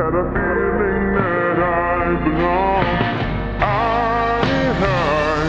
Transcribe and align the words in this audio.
Had 0.00 0.16
a 0.16 0.24
feeling 0.32 1.12
that 1.12 1.60
I 1.60 2.16
belong. 2.24 2.88
I, 3.60 4.40
I 4.80 5.44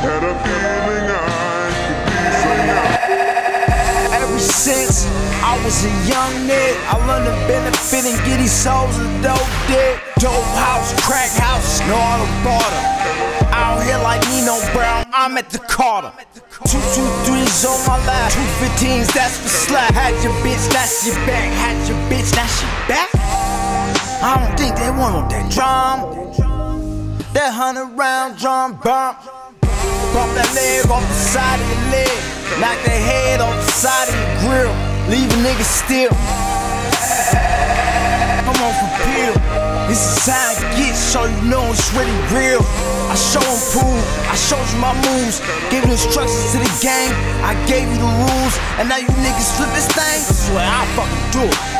had 0.00 0.22
a 0.24 0.34
feeling 0.40 1.04
I 1.12 1.68
could 1.84 2.00
be 2.08 2.16
something. 2.40 4.16
Ever 4.16 4.40
since 4.40 5.04
I 5.44 5.60
was 5.60 5.76
a 5.84 5.92
young 6.08 6.32
nigga, 6.48 6.72
I 6.88 6.96
learned 7.04 7.28
to 7.28 7.36
benefit 7.44 8.08
and 8.08 8.16
get 8.24 8.40
these 8.40 8.48
souls 8.48 8.96
a 8.96 9.04
dope 9.20 9.44
dick. 9.68 10.00
Dope 10.16 10.40
house, 10.56 10.96
crack 11.04 11.28
house, 11.36 11.84
no 11.84 12.00
auto 12.00 12.24
border. 12.40 12.80
Out 13.52 13.84
here 13.84 14.00
like 14.00 14.24
Nino 14.32 14.56
Brown, 14.72 15.04
I'm 15.12 15.36
at 15.36 15.50
the 15.50 15.58
Carter. 15.58 16.16
Two 16.64 16.80
two 16.96 17.04
threes 17.28 17.60
on 17.68 17.76
my 17.84 18.00
lap, 18.08 18.32
two 18.32 18.40
fifteens, 18.56 19.12
that's 19.12 19.36
for 19.36 19.52
slap. 19.52 19.92
Had 19.92 20.16
your 20.24 20.32
bitch, 20.40 20.64
that's 20.72 21.04
your 21.04 21.16
back. 21.28 21.52
Had 21.60 21.76
your 21.86 22.00
bitch, 22.08 22.32
that's 22.32 22.62
your 22.64 22.72
back. 22.88 23.19
I 24.22 24.36
don't 24.36 24.52
think 24.52 24.76
they 24.76 24.92
want 24.92 25.32
that 25.32 25.48
drum. 25.48 26.12
That 27.32 27.56
hundred 27.56 27.96
round 27.96 28.36
drum 28.36 28.76
bump. 28.76 29.16
Bump 30.12 30.30
that 30.36 30.52
leg 30.52 30.84
off 30.92 31.00
the 31.00 31.16
side 31.16 31.56
of 31.56 31.64
your 31.64 31.84
leg. 31.88 32.12
Knock 32.60 32.76
that 32.84 33.00
head 33.00 33.40
off 33.40 33.56
the 33.56 33.72
side 33.72 34.12
of 34.12 34.16
your 34.20 34.32
grill. 34.44 34.74
Leave 35.08 35.24
a 35.24 35.38
nigga 35.40 35.64
still. 35.64 36.12
Come 38.44 38.60
on 38.60 38.76
for 38.76 38.92
pill. 39.08 39.36
This 39.88 40.04
is 40.04 40.28
how 40.28 40.52
it 40.52 40.68
gets, 40.76 41.00
so 41.00 41.24
you 41.24 41.40
know 41.48 41.64
it's 41.72 41.88
really 41.96 42.12
real. 42.28 42.60
I 43.08 43.16
show 43.16 43.40
them 43.40 43.56
proof, 43.72 44.04
I 44.28 44.36
showed 44.36 44.68
you 44.68 44.84
my 44.84 44.92
moves. 45.00 45.40
Gave 45.72 45.88
you 45.88 45.96
instructions 45.96 46.52
to 46.52 46.60
the 46.60 46.72
game, 46.84 47.16
I 47.40 47.56
gave 47.64 47.88
you 47.88 47.96
the 47.96 48.12
rules. 48.28 48.54
And 48.76 48.84
now 48.92 49.00
you 49.00 49.08
niggas 49.24 49.48
flip 49.56 49.72
this 49.72 49.88
thing. 49.96 50.20
Is 50.28 50.52
what 50.52 50.68
I 50.68 50.84
fucking 50.92 51.24
do 51.32 51.48
it. 51.48 51.79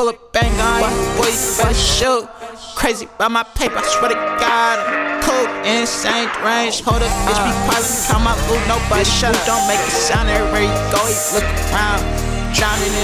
Pull 0.00 0.08
up 0.08 0.32
bang 0.32 0.52
on. 0.60 0.80
Wait, 1.20 1.36
better 1.58 1.74
shoot. 1.74 2.28
Crazy 2.74 3.06
by 3.18 3.28
my 3.28 3.42
paper, 3.42 3.76
I 3.76 3.82
swear 3.82 4.10
to 4.10 4.14
God. 4.14 4.78
I'm 4.80 5.22
cool, 5.22 5.46
insane 5.64 6.28
range. 6.44 6.80
Hold 6.80 7.02
up, 7.02 7.12
bitch, 7.26 7.40
be 7.44 7.52
quiet, 7.68 7.84
count 8.08 8.24
my 8.24 8.34
loot. 8.48 8.62
Nobody 8.66 9.04
shut 9.04 9.36
up. 9.36 9.46
Don't 9.46 9.66
make 9.68 9.80
it 9.80 9.92
sound 9.92 10.28
everywhere 10.28 10.62
you 10.62 10.74
go. 10.92 11.00
You 11.04 11.20
look 11.34 11.48
around. 11.72 12.29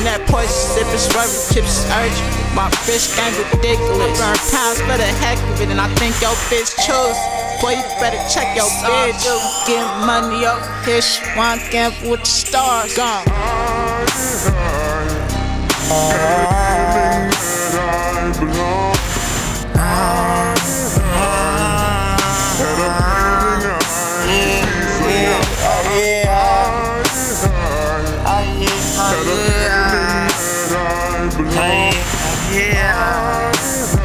That 0.00 0.24
poison, 0.32 0.48
sipping 0.48 0.96
swerving 0.96 1.44
chips 1.52 1.84
urgent. 1.92 2.24
My 2.56 2.72
bitch 2.88 3.12
game 3.20 3.36
ridiculous. 3.36 4.16
Burn 4.16 4.40
pounds 4.48 4.80
for 4.80 4.96
the 4.96 5.04
heck 5.20 5.36
of 5.52 5.60
it, 5.60 5.68
and 5.68 5.80
I 5.80 5.92
think 6.00 6.16
your 6.24 6.32
bitch 6.48 6.72
chose. 6.80 7.20
Boy, 7.60 7.76
you 7.76 7.84
better 8.00 8.16
check 8.32 8.56
your 8.56 8.64
bitch. 8.80 9.20
Get 9.68 9.84
money 10.08 10.46
up 10.46 10.64
fish, 10.84 11.20
want 11.36 11.60
gamble 11.70 12.12
with 12.12 12.20
the 12.20 12.26
stars. 12.26 12.96
Gone. 12.96 13.28
belong. 31.36 31.92
Yeah. 32.52 33.99